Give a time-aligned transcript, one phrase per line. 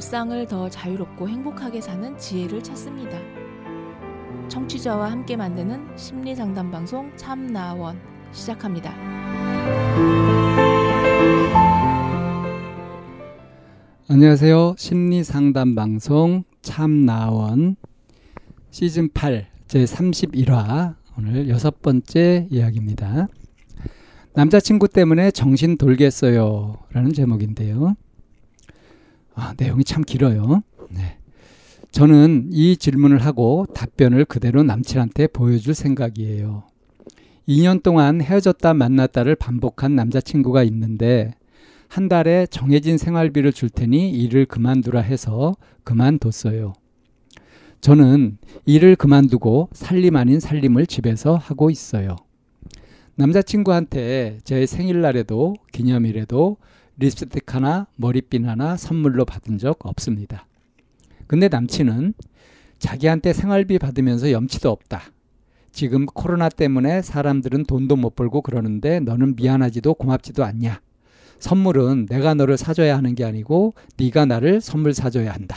[0.00, 3.18] 일상을 더 자유롭고 행복하게 사는 지혜를 찾습니다.
[4.48, 8.00] 청취자와 함께 만드는 심리 상담 방송 참나원
[8.32, 8.94] 시작합니다.
[14.08, 14.74] 안녕하세요.
[14.78, 17.76] 심리 상담 방송 참나원
[18.70, 23.28] 시즌 8 제 31화 오늘 여섯 번째 이야기입니다.
[24.32, 26.78] 남자친구 때문에 정신 돌겠어요.
[26.90, 27.96] 라는 제목인데요.
[29.34, 30.62] 아, 내용이 참 길어요.
[30.90, 31.18] 네.
[31.90, 36.64] 저는 이 질문을 하고 답변을 그대로 남친한테 보여줄 생각이에요.
[37.48, 41.34] 2년 동안 헤어졌다 만났다를 반복한 남자친구가 있는데
[41.88, 46.74] 한 달에 정해진 생활비를 줄 테니 일을 그만두라 해서 그만뒀어요.
[47.80, 52.16] 저는 일을 그만두고 살림 아닌 살림을 집에서 하고 있어요.
[53.16, 56.58] 남자친구한테 제 생일날에도 기념일에도
[57.00, 60.46] 립스틱 하나, 머리핀 하나 선물로 받은 적 없습니다.
[61.26, 62.12] 근데 남친은
[62.78, 65.00] 자기한테 생활비 받으면서 염치도 없다.
[65.72, 70.82] 지금 코로나 때문에 사람들은 돈도 못 벌고 그러는데 너는 미안하지도 고맙지도 않냐.
[71.38, 75.56] 선물은 내가 너를 사줘야 하는 게 아니고 네가 나를 선물 사줘야 한다.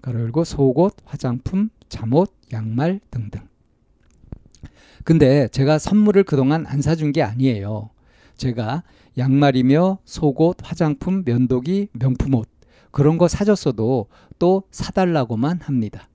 [0.00, 3.40] 가로 열고 속옷, 화장품, 잠옷, 양말 등등.
[5.02, 7.90] 근데 제가 선물을 그동안 안 사준 게 아니에요.
[8.36, 8.82] 제가
[9.18, 12.48] 양말이며 속옷, 화장품, 면도기, 명품 옷
[12.90, 16.08] 그런 거 사줬어도 또 사달라고만 합니다.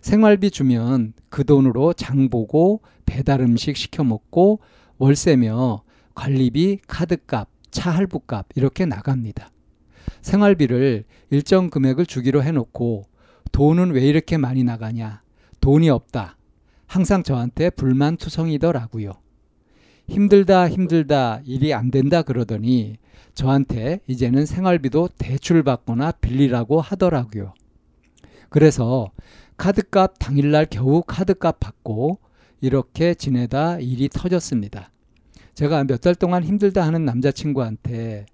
[0.00, 4.60] 생활비 주면 그 돈으로 장 보고 배달 음식 시켜 먹고
[4.98, 5.82] 월세며
[6.14, 9.50] 관리비, 카드값, 차 할부값 이렇게 나갑니다.
[10.22, 13.04] 생활비를 일정 금액을 주기로 해놓고
[13.52, 15.22] 돈은 왜 이렇게 많이 나가냐?
[15.60, 16.36] 돈이 없다.
[16.86, 19.21] 항상 저한테 불만투성이더라고요.
[20.08, 22.98] 힘들다 힘들다 일이 안 된다 그러더니
[23.34, 27.54] 저한테 이제는 생활비도 대출 받거나 빌리라고 하더라고요.
[28.50, 29.10] 그래서
[29.56, 32.18] 카드값 당일날 겨우 카드값 받고
[32.60, 34.90] 이렇게 지내다 일이 터졌습니다.
[35.54, 38.26] 제가 몇 달 동안 힘들다 하는 남자친구한테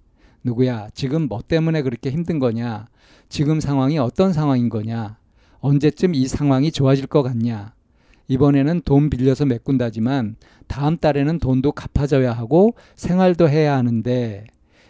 [0.43, 2.87] 누구야 지금 뭐 때문에 그렇게 힘든 거냐
[3.27, 5.17] 지금 상황이 어떤 상황인 거냐
[5.59, 7.73] 언제쯤 이 상황이 좋아질 것 같냐
[8.29, 14.45] 이번에는 돈 빌려서 메꾼다지만 다음 달에는 돈도 갚아줘야 하고 생활도 해야 하는데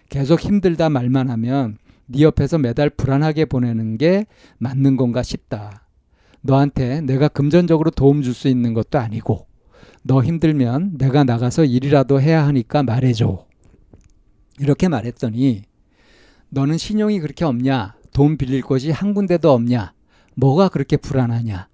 [0.10, 4.26] 계속 힘들다 말만 하면 네 옆에서 매달 불안하게 보내는 게
[4.58, 5.88] 맞는 건가 싶다.
[6.42, 9.48] 너한테 내가 금전적으로 도움 줄 수 있는 것도 아니고
[10.04, 13.46] 너 힘들면 내가 나가서 일이라도 해야 하니까 말해줘.
[14.60, 15.64] 이렇게 말했더니
[16.50, 17.96] 너는 신용이 그렇게 없냐?
[18.12, 19.94] 돈 빌릴 곳이 한 군데도 없냐?
[20.36, 21.69] 뭐가 그렇게 불안하냐?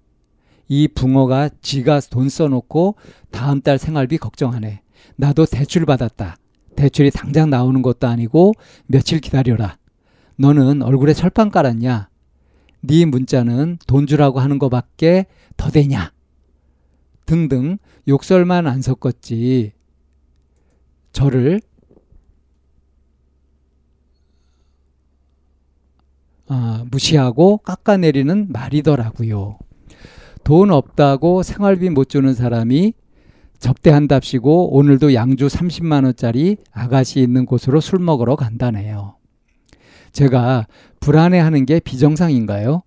[0.68, 2.96] 이 붕어가 지가 돈 써놓고
[3.30, 4.82] 다음 달 생활비 걱정하네.
[5.16, 6.36] 나도 대출 받았다.
[6.76, 8.52] 대출이 당장 나오는 것도 아니고
[8.86, 9.78] 며칠 기다려라.
[10.36, 12.08] 너는 얼굴에 철판 깔았냐?
[12.82, 15.26] 네 문자는 돈 주라고 하는 것밖에
[15.56, 16.12] 더 되냐?
[17.24, 19.72] 등등 욕설만 안 섞었지.
[21.12, 21.60] 저를
[26.48, 29.58] 아, 무시하고 깎아내리는 말이더라고요.
[30.46, 32.92] 돈 없다고 생활비 못 주는 사람이
[33.58, 39.16] 접대한답시고 오늘도 양주 30만 원짜리 아가씨 있는 곳으로 술 먹으러 간다네요.
[40.12, 40.68] 제가
[41.00, 42.84] 불안해하는 게 비정상인가요?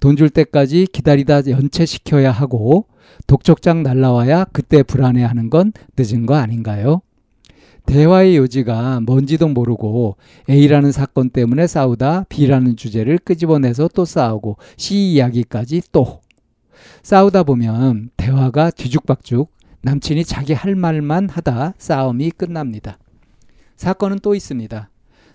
[0.00, 2.86] 돈 줄 때까지 기다리다 연체시켜야 하고
[3.26, 7.02] 독촉장 날라와야 그때 불안해하는 건 늦은 거 아닌가요?
[7.84, 10.16] 대화의 요지가 뭔지도 모르고
[10.48, 16.23] A라는 사건 때문에 싸우다 B라는 주제를 끄집어내서 또 싸우고 C 이야기까지 또
[17.02, 19.52] 싸우다 보면 대화가 뒤죽박죽
[19.82, 22.98] 남친이 자기 할 말만 하다 싸움이 끝납니다.
[23.76, 24.88] 사건은 또 있습니다.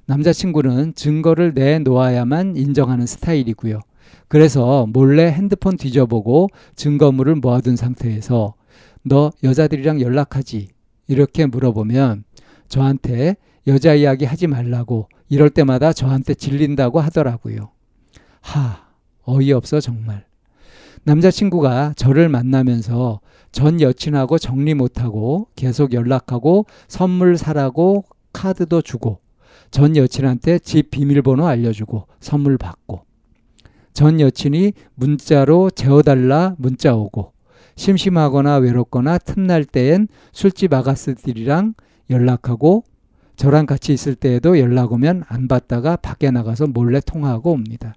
[0.05, 3.79] 남자친구는 증거를 내놓아야만 인정하는 스타일이고요.
[4.27, 8.55] 그래서 몰래 핸드폰 뒤져보고 증거물을 모아둔 상태에서
[9.03, 10.69] 너 여자들이랑 연락하지?
[11.07, 12.23] 이렇게 물어보면
[12.67, 13.35] 저한테
[13.67, 17.71] 여자 이야기 하지 말라고 이럴 때마다 저한테 질린다고 하더라고요.
[18.41, 18.87] 하,
[19.25, 20.28] 어이없어 정말.
[21.03, 23.19] 남자친구가 저를 만나면서
[23.51, 29.19] 전 여친하고 정리 못하고 계속 연락하고 선물 사라고 카드도 주고
[29.71, 33.01] 전 여친한테 집 비밀번호 알려주고 선물 받고
[33.93, 37.33] 전 여친이 문자로 재워달라 문자 오고
[37.75, 41.73] 심심하거나 외롭거나 틈날 때엔 술집 아가씨들이랑
[42.09, 42.83] 연락하고
[43.35, 47.95] 저랑 같이 있을 때에도 연락 오면 안 받다가 밖에 나가서 몰래 통화하고 옵니다.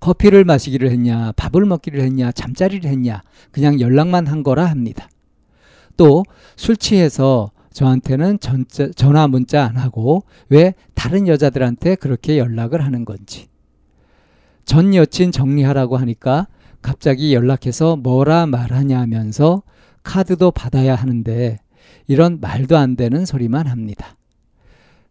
[0.00, 5.08] 커피를 마시기를 했냐, 밥을 먹기를 했냐, 잠자리를 했냐, 그냥 연락만 한 거라 합니다.
[5.96, 6.24] 또
[6.56, 13.48] 술 취해서 저한테는 전자, 전화 문자 안 하고 왜 다른 여자들한테 그렇게 연락을 하는 건지.
[14.64, 16.48] 전 여친 정리하라고 하니까
[16.80, 19.62] 갑자기 연락해서 뭐라 말하냐 하면서
[20.02, 21.58] 카드도 받아야 하는데
[22.06, 24.16] 이런 말도 안 되는 소리만 합니다.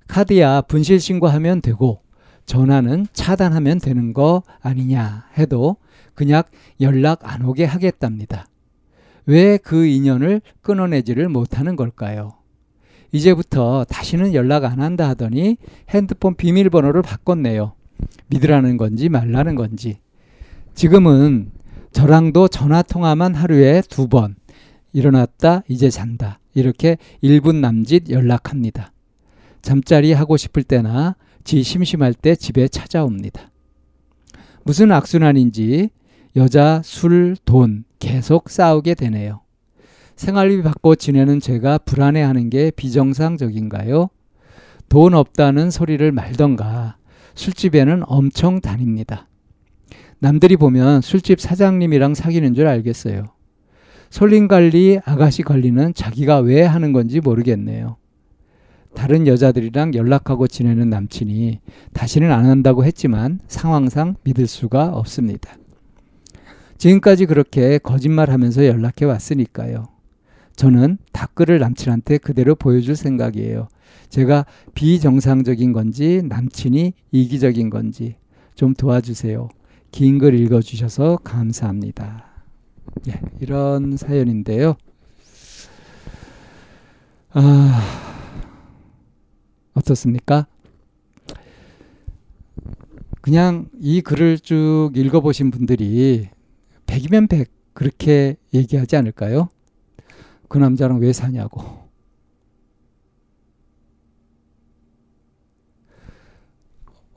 [0.07, 2.01] 카드야 분실 신고하면 되고
[2.45, 5.77] 전화는 차단하면 되는 거 아니냐 해도
[6.13, 6.43] 그냥
[6.81, 8.47] 연락 안 오게 하겠답니다.
[9.25, 12.33] 왜 그 인연을 끊어내지를 못하는 걸까요?
[13.11, 15.57] 이제부터 다시는 연락 안 한다 하더니
[15.89, 17.73] 핸드폰 비밀번호를 바꿨네요.
[18.27, 19.99] 믿으라는 건지 말라는 건지.
[20.73, 21.51] 지금은
[21.91, 24.35] 저랑도 전화 통화만 하루에 두 번.
[24.91, 26.39] 일어났다, 이제 잔다.
[26.53, 28.91] 이렇게 1분 남짓 연락합니다.
[29.61, 31.15] 잠자리 하고 싶을 때나
[31.45, 33.51] 지 심심할 때 집에 찾아옵니다.
[34.63, 35.89] 무슨 악순환인지
[36.35, 39.41] 여자, 술, 돈 계속 싸우게 되네요.
[40.15, 44.09] 생활비 받고 지내는 제가 불안해하는 게 비정상적인가요?
[44.89, 46.97] 돈 없다는 소리를 말던가
[47.35, 49.27] 술집에는 엄청 다닙니다.
[50.19, 53.25] 남들이 보면 술집 사장님이랑 사귀는 줄 알겠어요.
[54.09, 57.97] 솔림 관리, 아가씨 관리는 자기가 왜 하는 건지 모르겠네요.
[58.95, 61.59] 다른 여자들이랑 연락하고 지내는 남친이
[61.93, 65.55] 다시는 안 한다고 했지만 상황상 믿을 수가 없습니다.
[66.77, 69.87] 지금까지 그렇게 거짓말 하면서 연락해 왔으니까요.
[70.55, 73.67] 저는 댓글을 남친한테 그대로 보여줄 생각이에요.
[74.09, 78.15] 제가 비정상적인 건지 남친이 이기적인 건지
[78.55, 79.49] 좀 도와주세요.
[79.91, 82.25] 긴 글 읽어주셔서 감사합니다.
[83.05, 84.75] 네, 이런 사연인데요.
[87.31, 88.04] 아,
[89.75, 90.47] 어떻습니까?
[93.21, 96.29] 그냥 이 글을 쭉 읽어보신 분들이
[96.85, 99.49] 100이면 100 그렇게 얘기하지 않을까요?
[100.47, 101.85] 그 남자랑 왜 사냐고.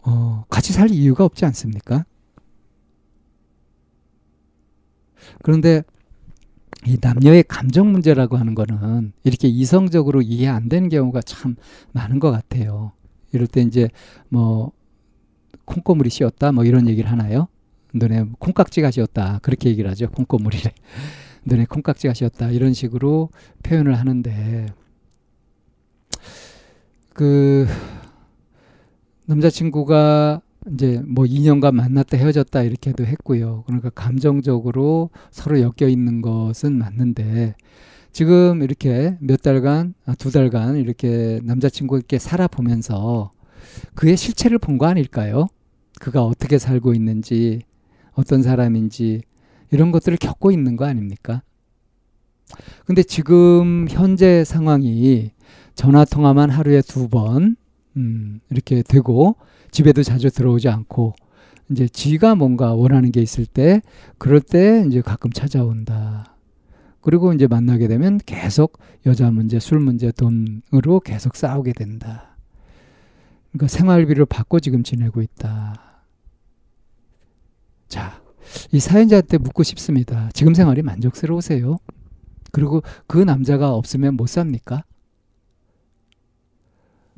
[0.03, 2.05] 어, 같이 살 이유가 없지 않습니까?
[5.43, 5.83] 그런데
[6.89, 11.57] 이 남녀의 감정 문제라고 하는 거는 이렇게 이성적으로 이해 안 되는 경우가 참
[11.93, 12.93] 많은 것 같아요.
[13.33, 13.91] 이럴 때 이제
[14.31, 14.73] 뭐
[15.67, 17.49] 콩고물이 씌었다 뭐 이런 얘기를 하나요?
[17.93, 20.09] 눈에 콩깍지가 씌었다 그렇게 얘기를 하죠.
[20.11, 20.73] 콩고물이래.
[21.45, 23.29] 눈에 콩깍지가 씌었다 이런 식으로
[23.63, 24.67] 표현을 하는데
[27.13, 27.67] 그
[29.27, 30.41] 남자친구가
[30.75, 33.65] 이제 뭐 2년간 만났다 헤어졌다 이렇게도 했고요.
[33.67, 37.55] 그러니까 감정적으로 서로 엮여 있는 것은 맞는데
[38.13, 43.31] 지금 이렇게 몇 달간, 아, 두 달간 이렇게 남자친구가 이렇게 살아보면서
[43.95, 45.49] 그의 실체를 본 거 아닐까요?
[46.01, 47.63] 그가 어떻게 살고 있는지,
[48.13, 49.23] 어떤 사람인지,
[49.71, 51.43] 이런 것들을 겪고 있는 거 아닙니까?
[52.87, 55.31] 근데 지금 현재 상황이
[55.75, 57.57] 전화 통화만 하루에 두 번,
[57.97, 59.37] 음, 이렇게 되고,
[59.71, 61.15] 집에도 자주 들어오지 않고
[61.71, 63.83] 이제 지가 뭔가 원하는 게 있을 때
[64.17, 66.35] 그럴 때 이제 가끔 찾아온다.
[67.01, 72.37] 그리고 이제 만나게 되면 계속 여자 문제, 술 문제, 돈으로 계속 싸우게 된다.
[73.51, 76.03] 그러니까 생활비를 받고 지금 지내고 있다.
[77.89, 78.23] 자,
[78.73, 80.29] 이 사연자한테 묻고 싶습니다.
[80.35, 81.79] 지금 생활이 만족스러우세요?
[82.53, 84.85] 그리고 그 남자가 없으면 못 삽니까?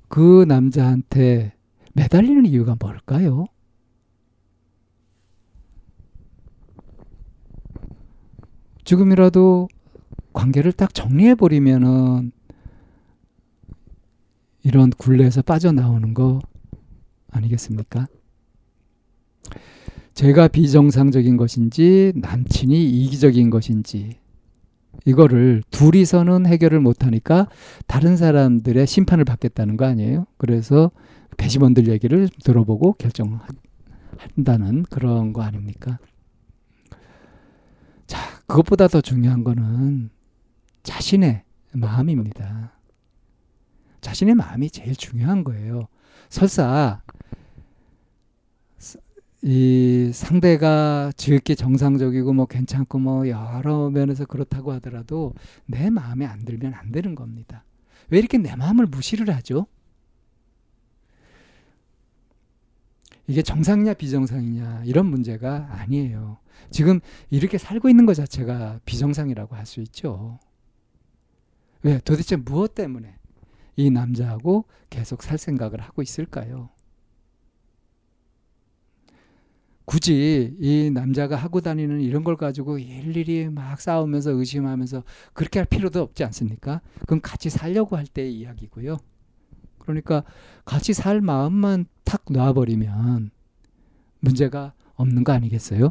[0.08, 1.54] 그 남자한테
[1.94, 3.47] 매달리는 이유가 뭘까요?
[8.85, 9.68] 지금이라도
[10.32, 12.32] 관계를 딱 정리해 버리면은
[14.62, 16.40] 이런 굴레에서 빠져나오는 거
[17.30, 18.06] 아니겠습니까?
[20.14, 24.18] 제가 비정상적인 것인지 남친이 이기적인 것인지
[25.04, 27.49] 이거를 둘이서는 해결을 못하니까
[27.87, 30.26] 다른 사람들의 심판을 받겠다는 거 아니에요?
[30.37, 30.90] 그래서
[31.37, 35.99] 배심원들 얘기를 들어보고 결정한다는 그런 거 아닙니까?
[38.06, 40.11] 자, 그것보다 더 중요한 거는
[40.82, 42.73] 자신의 마음입니다.
[44.00, 45.82] 자신의 마음이 제일 중요한 거예요.
[46.28, 47.02] 설사
[49.42, 55.35] 이 상대가 지극히 정상적이고 뭐 괜찮고 뭐 여러 면에서 그렇다고 하더라도
[55.66, 57.64] 내 마음에 안 들면 안 되는 겁니다.
[58.11, 59.66] 왜 이렇게 내 마음을 무시를 하죠?
[63.26, 66.38] 이게 정상이냐 비정상이냐 이런 문제가 아니에요.
[66.70, 70.38] 지금 이렇게 살고 있는 것 자체가 비정상이라고 할 수 있죠.
[71.82, 71.99] 왜?
[72.00, 73.14] 도대체 무엇 때문에
[73.76, 76.70] 이 남자하고 계속 살 생각을 하고 있을까요?
[79.84, 86.00] 굳이 이 남자가 하고 다니는 이런 걸 가지고 일일이 막 싸우면서 의심하면서 그렇게 할 필요도
[86.00, 86.80] 없지 않습니까?
[87.00, 88.99] 그건 같이 살려고 할 때의 이야기고요.
[89.78, 90.22] 그러니까
[90.64, 93.30] 같이 살 마음만 탁 놔버리면
[94.20, 95.90] 문제가 없는 거 아니겠어요?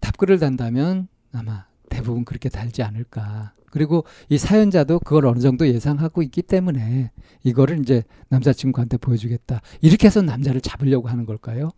[0.00, 3.52] 답글을 단다면 아마 대부분 그렇게 달지 않을까.
[3.70, 7.10] 그리고 이 사연자도 그걸 어느 정도 예상하고 있기 때문에
[7.44, 9.60] 이거를 이제 남자친구한테 보여주겠다.
[9.82, 11.70] 이렇게 해서 남자를 잡으려고 하는 걸까요?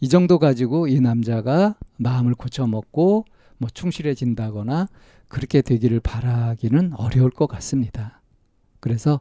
[0.00, 3.24] 이 정도 가지고 이 남자가 마음을 고쳐먹고
[3.58, 4.88] 뭐 충실해진다거나
[5.28, 8.20] 그렇게 되기를 바라기는 어려울 것 같습니다.
[8.80, 9.20] 그래서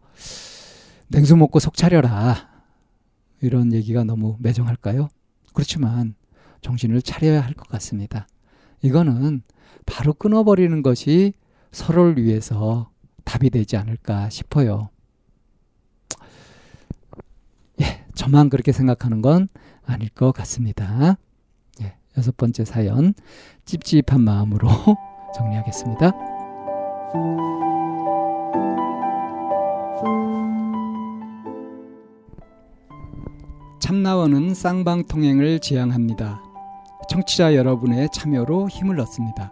[1.10, 2.50] 냉수 먹고 속 차려라.
[3.42, 5.10] 이런 얘기가 너무 매정할까요?
[5.54, 6.16] 그렇지만
[6.62, 8.28] 정신을 차려야 할 것 같습니다.
[8.82, 9.44] 이거는
[9.86, 11.34] 바로 끊어버리는 것이
[11.72, 12.90] 서로를 위해서
[13.24, 14.90] 답이 되지 않을까 싶어요.
[17.82, 19.48] 예, 저만 그렇게 생각하는 건
[19.86, 21.18] 아닐 것 같습니다.
[21.82, 23.14] 예, 여섯 번째 사연,
[23.66, 24.68] 찝찝한 마음으로
[25.36, 26.12] 정리하겠습니다.
[33.80, 36.42] 참나원은 쌍방통행을 지향합니다.
[37.10, 39.52] 청취자 여러분의 참여로 힘을 얻습니다.